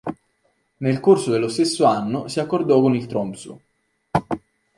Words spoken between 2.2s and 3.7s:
si accordò con il Tromsø.